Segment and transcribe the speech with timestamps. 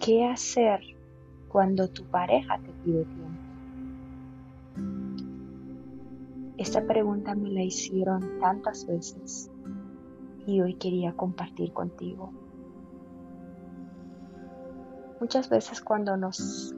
[0.00, 0.80] ¿qué hacer
[1.48, 3.40] cuando tu pareja te pide tiempo?
[6.56, 9.50] Esta pregunta me la hicieron tantas veces
[10.46, 12.32] y hoy quería compartir contigo.
[15.20, 16.74] Muchas veces cuando nos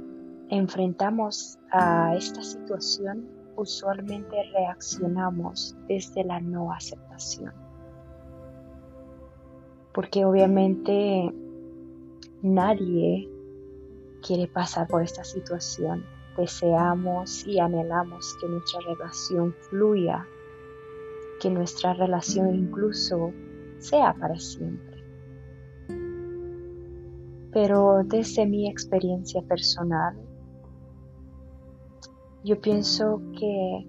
[0.49, 7.53] enfrentamos a esta situación, usualmente reaccionamos desde la no aceptación.
[9.93, 11.33] Porque obviamente
[12.43, 13.29] nadie
[14.21, 16.05] quiere pasar por esta situación
[16.37, 20.27] deseamos y anhelamos que nuestra relación fluya,
[21.41, 23.33] que nuestra relación incluso
[23.79, 25.03] sea para siempre.
[27.53, 30.17] Pero desde mi experiencia personal,
[32.45, 33.87] yo pienso que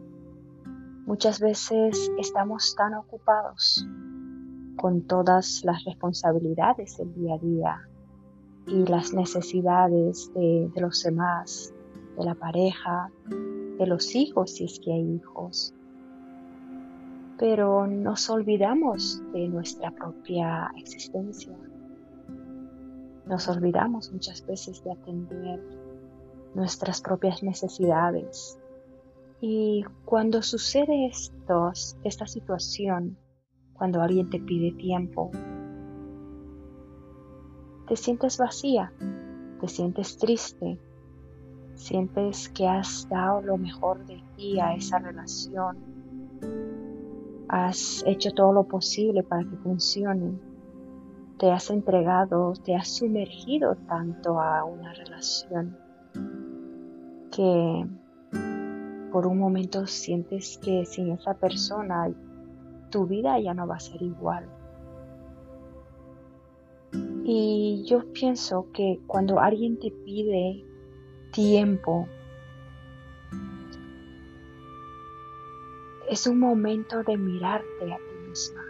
[1.05, 3.85] muchas veces estamos tan ocupados
[4.75, 7.89] con todas las responsabilidades del día a día
[8.67, 11.73] y las necesidades de, los demás
[12.17, 15.73] de la pareja, de los hijos si es que hay hijos.
[17.37, 21.57] Pero nos olvidamos de nuestra propia existencia.
[23.25, 25.61] Nos olvidamos muchas veces de atender
[26.53, 28.59] nuestras propias necesidades.
[29.41, 31.71] Y cuando sucede esto,
[32.03, 33.17] esta situación,
[33.73, 35.31] cuando alguien te pide tiempo,
[37.87, 38.91] te sientes vacía,
[39.59, 40.79] te sientes triste,
[41.75, 45.77] sientes que has dado lo mejor de ti a esa relación,
[47.49, 50.39] has hecho todo lo posible para que funcione,
[51.37, 55.77] te has entregado, te has sumergido tanto a una relación
[57.31, 57.85] que
[59.11, 62.09] por un momento sientes que sin esa persona
[62.89, 64.47] tu vida ya no va a ser igual.
[67.25, 70.65] Y yo pienso que cuando alguien te pide
[71.33, 72.07] tiempo.
[76.09, 78.61] Es un momento de mirarte a ti misma.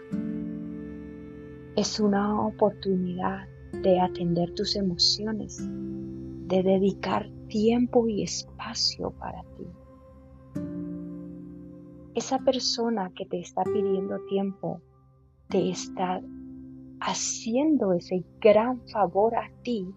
[1.76, 9.66] Es una oportunidad de atender tus emociones, de dedicar tiempo y espacio para ti.
[12.14, 14.80] Esa persona que te está pidiendo tiempo
[15.50, 16.22] te está
[17.06, 19.94] haciendo ese gran favor a ti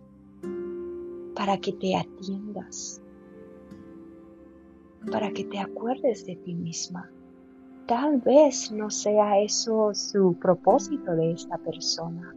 [1.36, 3.00] para que te atiendas,
[5.10, 7.08] para que te acuerdes de ti misma.
[7.86, 12.34] Tal vez no sea eso su propósito de esta persona.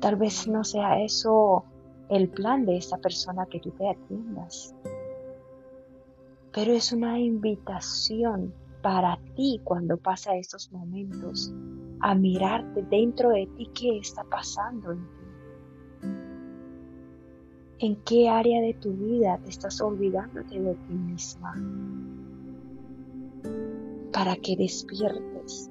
[0.00, 1.64] Tal vez no sea eso
[2.08, 4.74] el plan de esta persona que tú te atiendas.
[6.54, 11.52] Pero es una invitación para ti cuando pasa estos momentos
[12.02, 15.22] a mirarte dentro de ti qué está pasando en ti
[17.82, 21.54] en qué área de tu vida te estás olvidándote de ti misma
[24.12, 25.68] para que despiertes,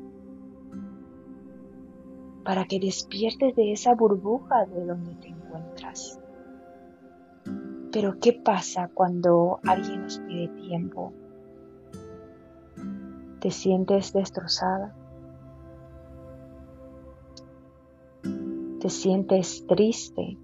[2.43, 6.19] para que despiertes de esa burbuja de donde te encuentras.
[7.93, 11.13] Pero ¿qué pasa cuando alguien nos pide tiempo?
[13.39, 14.93] ¿Te sientes destrozada?
[18.81, 20.39] ¿Te sientes triste?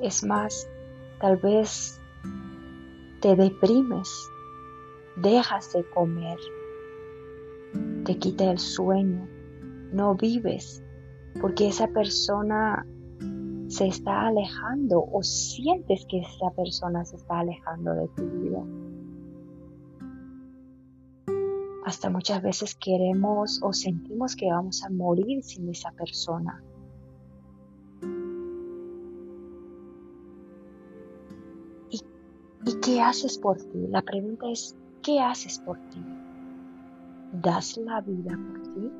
[0.00, 0.68] Es más,
[1.20, 2.00] tal vez
[3.20, 4.28] te deprimes,
[5.14, 6.38] dejas de comer,
[8.04, 9.28] te quita el sueño,
[9.92, 10.82] no vives
[11.40, 12.84] porque esa persona
[13.68, 18.64] se está alejando o sientes que esa persona se está alejando de tu vida.
[21.84, 26.62] Hasta muchas veces queremos o sentimos que vamos a morir sin esa persona.
[32.64, 33.88] ¿Y qué haces por ti?
[33.88, 36.00] La pregunta es, ¿qué haces por ti?
[37.32, 38.90] ¿Das la vida por ti?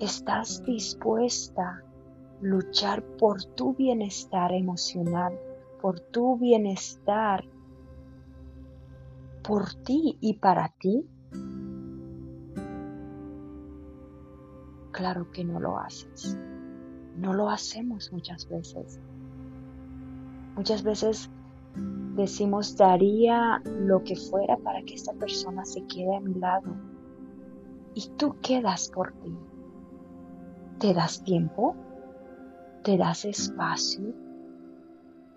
[0.00, 1.82] ¿Estás dispuesta a
[2.40, 5.38] luchar por tu bienestar emocional,
[5.80, 7.44] por tu bienestar,
[9.50, 11.04] por ti y para ti?
[14.92, 16.38] Claro que no lo haces.
[17.16, 19.00] No lo hacemos muchas veces.
[20.54, 21.30] Muchas veces
[22.14, 26.72] decimos, daría lo que fuera para que esta persona se quede a mi lado.
[27.96, 29.36] ¿Y tú quedas por ti?
[30.78, 31.74] ¿Te das tiempo?
[32.84, 34.14] ¿Te das espacio?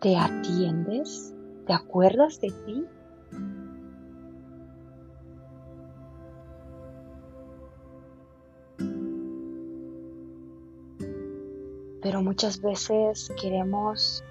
[0.02, 1.34] ¿Te atiendes?
[1.66, 2.86] ¿Te acuerdas de ti?
[12.04, 14.24] Pero muchas veces queremos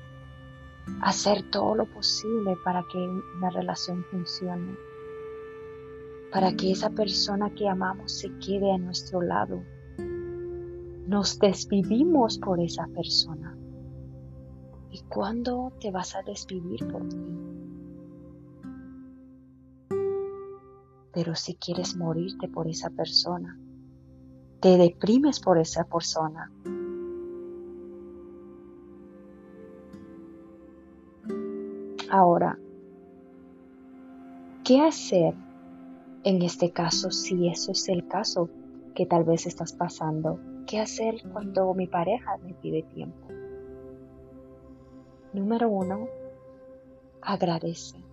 [1.00, 4.76] hacer todo lo posible para que una relación funcione,
[6.30, 9.62] para que esa persona que amamos se quede a nuestro lado.
[11.06, 13.56] Nos desvivimos por esa persona.
[14.90, 17.16] ¿Y cuándo te vas a desvivir por ti?
[21.14, 23.58] Pero si quieres morirte por esa persona,
[24.60, 26.50] te deprimes por esa persona,
[32.14, 32.58] Ahora,
[34.64, 35.32] ¿qué hacer
[36.24, 38.50] en este caso si eso es el caso
[38.94, 40.38] que tal vez estás pasando?
[40.66, 43.28] ¿Qué hacer cuando mi pareja me pide tiempo?
[45.32, 46.06] Número uno,
[47.22, 48.04] agradece.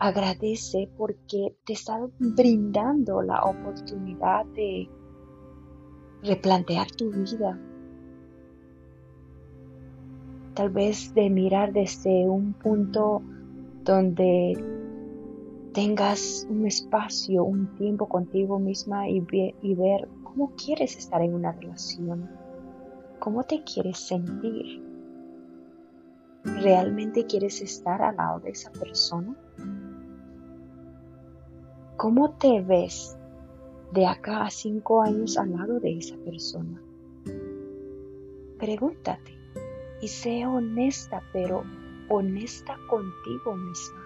[0.00, 4.90] Agradece porque te está brindando la oportunidad de
[6.24, 7.56] replantear tu vida,
[10.56, 13.22] tal vez de mirar desde un punto
[13.84, 14.54] donde
[15.74, 22.30] tengas un espacio, un tiempo contigo misma y, ver cómo quieres estar en una relación,
[23.18, 24.82] cómo te quieres sentir.
[26.42, 29.36] ¿Realmente quieres estar al lado de esa persona?
[31.98, 33.18] ¿Cómo te ves
[33.92, 36.80] de acá a cinco años al lado de esa persona?
[38.58, 39.35] Pregúntate
[40.00, 41.64] y sea honesta, pero
[42.08, 44.02] honesta contigo misma.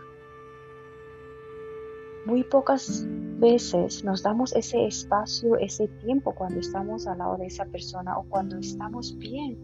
[2.27, 3.07] Muy pocas
[3.39, 8.25] veces nos damos ese espacio, ese tiempo cuando estamos al lado de esa persona o
[8.25, 9.59] cuando estamos bien.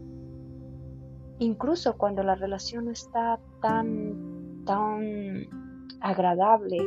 [1.39, 5.47] Incluso cuando la relación no está tan, tan
[6.01, 6.77] agradable,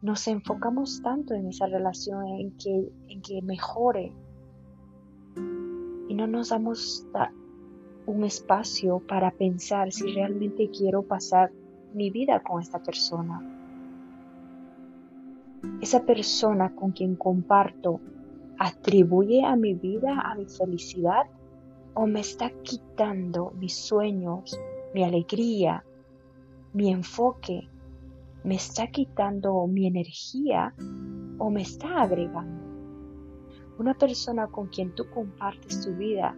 [0.00, 4.14] nos enfocamos tanto en esa relación, en que, en que mejore.
[6.08, 7.06] Y no nos damos
[8.10, 11.52] un espacio para pensar si realmente quiero pasar
[11.94, 13.40] mi vida con esta persona.
[15.80, 18.00] Esa persona con quien comparto
[18.58, 21.26] atribuye a mi vida, a mi felicidad,
[21.94, 24.58] o me está quitando mis sueños,
[24.92, 25.84] mi alegría,
[26.72, 27.68] mi enfoque,
[28.42, 30.74] me está quitando mi energía
[31.38, 32.60] o me está agregando.
[33.78, 36.36] Una persona con quien tú compartes tu vida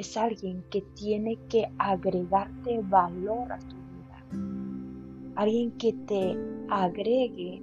[0.00, 5.34] es alguien que tiene que agregarte valor a tu vida.
[5.36, 6.38] Alguien que te
[6.70, 7.62] agregue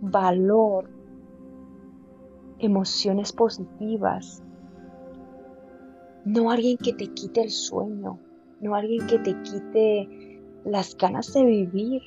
[0.00, 0.88] valor,
[2.60, 4.44] emociones positivas.
[6.24, 8.20] No alguien que te quite el sueño,
[8.60, 12.02] no alguien que te quite las ganas de vivir.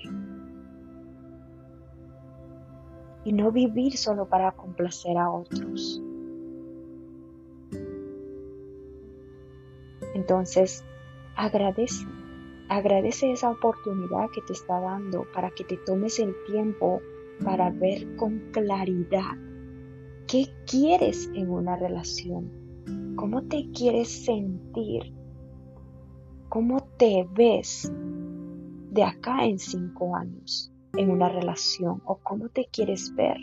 [3.25, 6.01] Y no vivir solo para complacer a otros.
[10.19, 10.83] Entonces,
[11.37, 12.05] agradece,
[12.67, 16.99] agradece esa oportunidad que te está dando para que te tomes el tiempo
[17.41, 19.37] para ver con claridad
[20.27, 22.51] qué quieres en una relación,
[23.15, 25.13] cómo te quieres sentir,
[26.49, 27.89] cómo te ves
[28.91, 33.37] de acá en cinco años en una relación o cómo te quieres ver.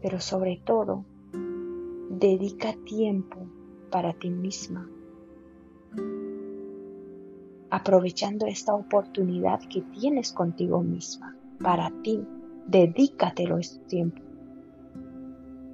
[0.00, 1.04] Pero sobre todo,
[2.08, 3.53] dedica tiempo
[3.94, 4.90] para ti misma.
[7.70, 12.26] Aprovechando esta oportunidad que tienes contigo misma, para ti,
[12.66, 14.20] dedícatelo este tiempo.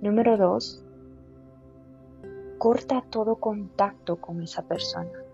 [0.03, 0.85] Número dos,
[2.59, 5.25] corta todo contacto con esa persona.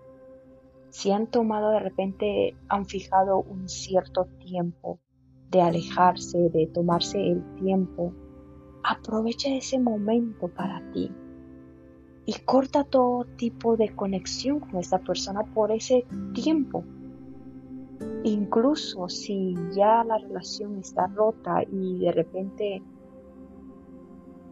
[0.90, 5.00] Si han tomado de repente, han fijado un cierto tiempo
[5.50, 8.12] de alejarse, de tomarse el tiempo,
[8.84, 11.10] aprovecha ese momento para ti,
[12.26, 16.04] y corta todo tipo de conexión con esta persona por ese
[16.34, 16.84] tiempo.
[18.24, 22.82] Incluso si ya la relación está rota y de repente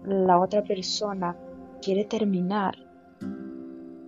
[0.04, 1.36] la otra persona
[1.82, 2.76] quiere terminar,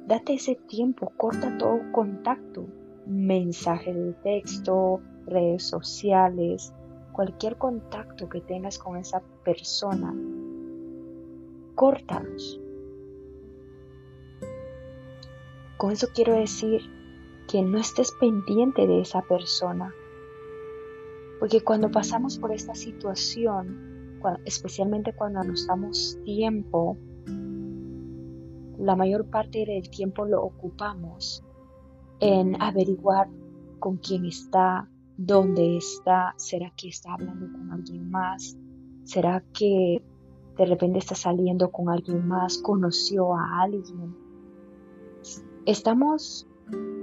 [0.06, 2.66] date ese tiempo, corta todo contacto,
[3.06, 6.72] mensaje de texto, redes sociales,
[7.10, 10.14] cualquier contacto que tengas con esa persona,
[11.74, 12.60] córtalos
[15.76, 16.82] Con eso quiero decir
[17.48, 19.92] que no estés pendiente de esa persona.
[21.38, 26.96] Porque cuando pasamos por esta situación, especialmente cuando nos damos tiempo,
[28.78, 31.44] la mayor parte del tiempo lo ocupamos
[32.20, 33.28] en averiguar
[33.78, 38.56] con quién está, dónde está, será que está hablando con alguien más,
[39.04, 40.02] será que
[40.56, 44.25] de repente está saliendo con alguien más, conoció a alguien.
[45.66, 46.46] Estamos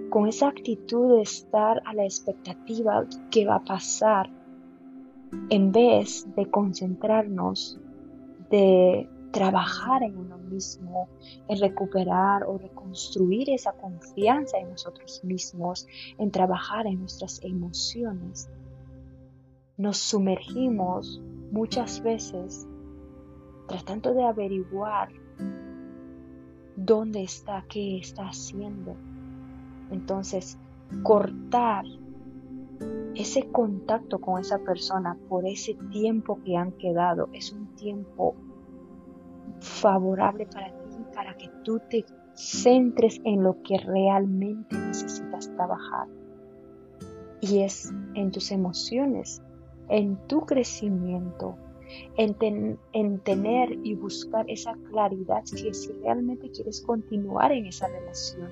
[0.09, 4.31] con esa actitud de estar a la expectativa que va a pasar
[5.49, 7.77] en vez de concentrarnos,
[8.49, 11.09] de trabajar en uno mismo,
[11.49, 15.85] en recuperar o reconstruir esa confianza en nosotros mismos,
[16.17, 18.49] en trabajar en nuestras emociones.
[19.75, 22.65] Nos sumergimos muchas veces
[23.67, 25.09] tratando de averiguar
[26.75, 28.95] dónde está, qué está haciendo.
[29.91, 30.57] Entonces,
[31.03, 31.85] cortar
[33.15, 38.35] ese contacto con esa persona por ese tiempo que han quedado es un tiempo
[39.59, 46.07] favorable para ti, para que tú te centres en lo que realmente necesitas trabajar.
[47.39, 49.41] Y es en tus emociones,
[49.89, 51.57] en tu crecimiento,
[52.17, 58.49] en, en, tener y buscar esa claridad que si realmente quieres continuar en esa relación.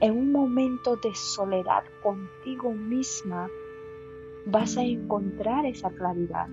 [0.00, 3.48] En un momento de soledad contigo misma
[4.46, 6.48] vas a encontrar esa claridad.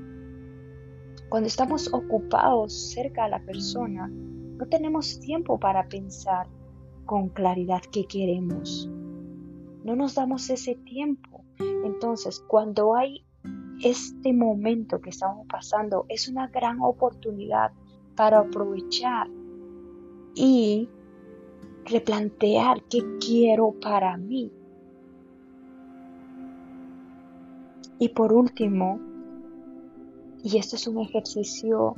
[1.30, 6.48] Cuando estamos ocupados cerca a la persona, no tenemos tiempo para pensar
[7.06, 8.90] con claridad qué queremos.
[9.84, 11.44] No nos damos ese tiempo.
[11.58, 13.26] Entonces, cuando hay
[13.82, 17.72] este momento que estamos pasando, es una gran oportunidad
[18.16, 19.28] para aprovechar
[20.36, 20.90] y
[21.86, 24.52] replantear qué quiero para mí.
[28.00, 29.00] Y por último,
[30.44, 31.96] y esto es un ejercicio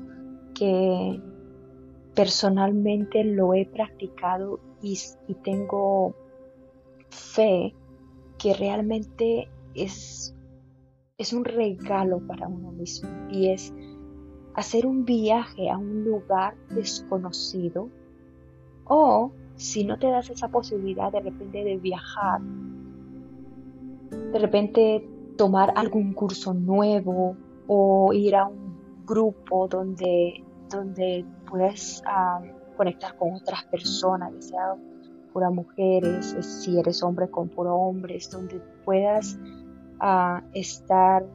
[0.56, 1.22] que
[2.16, 4.98] personalmente lo he practicado y,
[5.44, 6.16] tengo
[7.10, 7.74] fe
[8.38, 10.36] que realmente es,
[11.22, 13.72] es un regalo para uno mismo y es
[14.56, 17.90] hacer un viaje a un lugar desconocido
[18.86, 22.42] o si no te das esa posibilidad de repente de viajar,
[24.34, 27.38] de repente tomar algún curso nuevo
[27.68, 32.01] o ir a un grupo donde, donde puedes
[32.75, 34.75] conectar con otras personas, ya sea
[35.32, 39.38] pura mujeres, si eres hombre con puro hombres, donde puedas
[40.53, 41.25] estar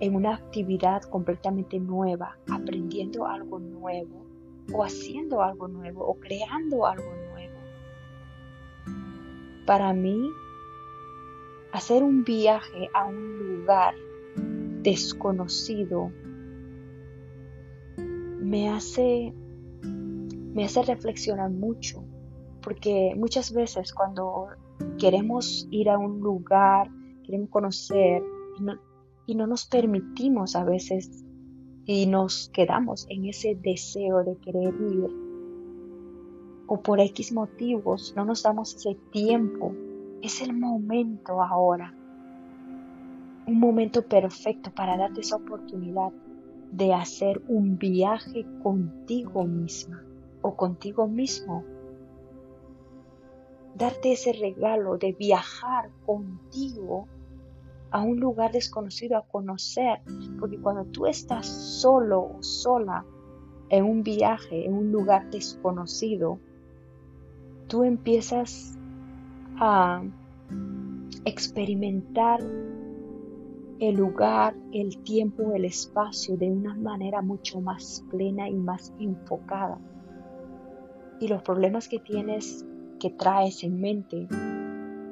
[0.00, 4.26] en una actividad completamente nueva, aprendiendo algo nuevo
[4.72, 7.54] o haciendo algo nuevo o creando algo nuevo.
[9.64, 10.30] Para mí,
[11.72, 13.94] hacer un viaje a un lugar
[14.82, 16.10] desconocido
[17.96, 19.34] me hace
[20.54, 22.04] me hace reflexionar mucho
[22.62, 24.48] porque muchas veces cuando
[24.98, 26.88] queremos ir a un lugar
[27.26, 28.22] queremos conocer
[29.26, 31.24] y no, nos permitimos a veces
[31.84, 35.26] y nos quedamos en ese deseo de querer ir
[36.66, 39.72] o por X motivos no nos damos ese tiempo.
[40.22, 41.94] Es el momento ahora.
[43.46, 46.12] Un momento perfecto para darte esa oportunidad
[46.72, 50.02] de hacer un viaje contigo misma
[50.42, 51.64] o contigo mismo.
[53.76, 57.06] Darte ese regalo de viajar contigo
[57.96, 60.02] a un lugar desconocido a conocer,
[60.38, 63.06] porque cuando tú estás solo o sola
[63.70, 66.38] en un viaje, en un lugar desconocido,
[67.68, 68.76] tú empiezas
[69.58, 70.02] a
[71.24, 72.40] experimentar
[73.78, 79.78] el lugar, el tiempo, el espacio de una manera mucho más plena y más enfocada.
[81.18, 82.62] Y los problemas que tienes,
[83.00, 84.28] que traes en mente,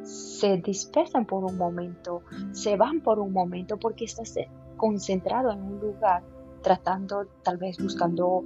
[0.05, 4.35] se dispersan por un momento, se van por un momento porque estás
[4.77, 6.23] concentrado en un lugar,
[6.63, 8.45] tratando, tal vez buscando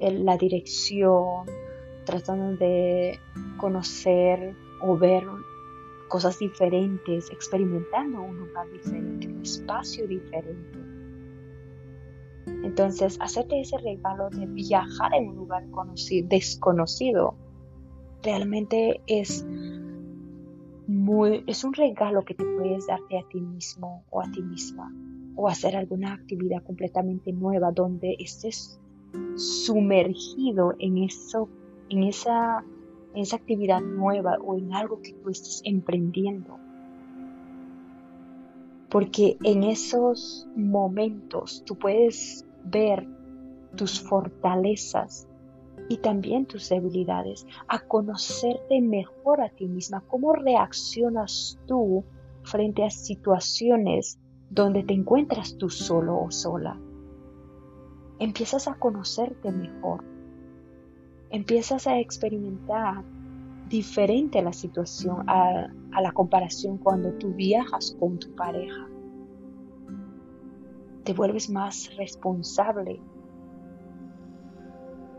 [0.00, 1.46] la dirección,
[2.04, 3.18] tratando de
[3.58, 5.24] conocer o ver
[6.08, 10.78] cosas diferentes, experimentando un lugar diferente, un espacio diferente.
[12.64, 15.64] Entonces, hacerte ese regalo de viajar en un lugar
[16.24, 17.36] desconocido
[18.22, 19.44] realmente es
[20.86, 24.92] muy, es un regalo que te puedes darte a ti mismo o a ti misma
[25.34, 28.78] o hacer alguna actividad completamente nueva donde estés
[29.36, 31.48] sumergido en eso,
[31.88, 32.64] en esa
[33.14, 36.58] en esa actividad nueva o en algo que tú estés emprendiendo.
[38.88, 43.06] Porque en esos momentos tú puedes ver
[43.76, 45.28] tus fortalezas
[45.92, 52.02] y también tus debilidades, a conocerte mejor a ti misma, cómo reaccionas tú
[52.44, 54.18] frente a situaciones
[54.48, 56.80] donde te encuentras tú solo o sola.
[58.18, 60.02] Empiezas a conocerte mejor.
[61.28, 63.04] Empiezas a experimentar
[63.68, 68.88] diferente la situación a, a la comparación cuando tú viajas con tu pareja.
[71.04, 72.98] Te vuelves más responsable.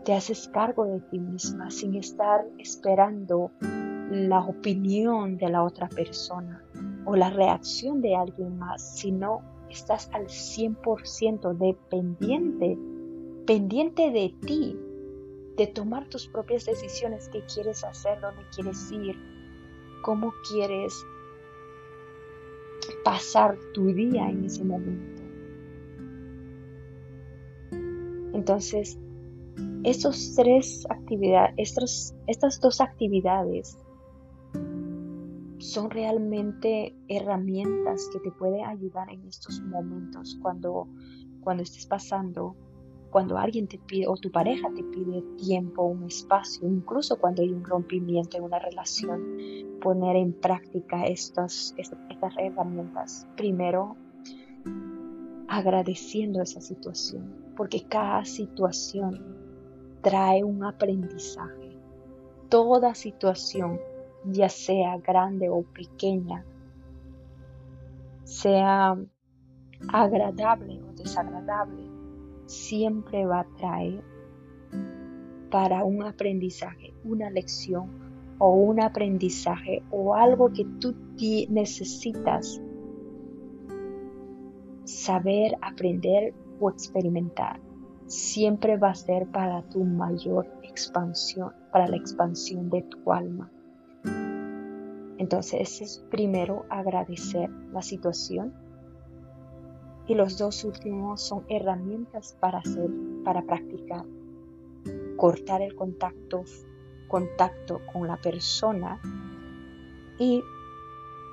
[0.04, 3.50] Te haces cargo de ti misma sin estar esperando
[4.10, 6.62] la opinión de la otra persona
[7.06, 12.78] o la reacción de alguien más, sino estás al 100% dependiente,
[13.46, 14.78] pendiente de ti,
[15.56, 19.16] de tomar tus propias decisiones, qué quieres hacer, dónde quieres ir,
[20.02, 20.92] cómo quieres
[23.04, 25.22] pasar tu día en ese momento.
[28.34, 28.98] Entonces,
[29.84, 33.78] estos tres actividades, estas dos actividades
[35.58, 40.88] son realmente herramientas que te pueden ayudar en estos momentos cuando,
[41.40, 42.54] cuando estés pasando,
[43.10, 47.50] cuando alguien te pide o tu pareja te pide tiempo, un espacio, incluso cuando hay
[47.50, 49.22] un rompimiento en una relación,
[49.80, 53.26] poner en práctica estas, estas herramientas.
[53.36, 53.96] Primero,
[55.48, 59.33] agradeciendo esa situación, porque cada situación
[60.04, 61.76] trae un aprendizaje.
[62.50, 63.80] Toda situación
[64.26, 66.44] ya sea grande o pequeña,
[68.24, 68.96] sea
[69.88, 71.90] agradable o desagradable,
[72.46, 74.04] siempre va a traer
[75.50, 77.88] para un aprendizaje, una lección
[78.38, 80.94] o un aprendizaje o algo que tú
[81.48, 82.60] necesitas
[84.84, 87.58] saber, aprender o experimentar.
[88.06, 93.50] Siempre va a ser para tu mayor expansión, para la expansión de tu alma.
[95.18, 98.52] Entonces es primero agradecer la situación
[100.06, 102.90] y los dos últimos son herramientas para hacer,
[103.24, 104.04] para practicar.
[105.16, 106.44] Cortar el contacto,
[107.08, 109.00] contacto con la persona
[110.18, 110.42] y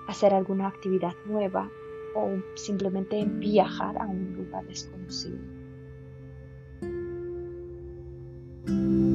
[0.07, 1.69] hacer alguna actividad nueva
[2.15, 5.60] o simplemente viajar a un lugar desconocido.
[8.71, 9.10] Thank you.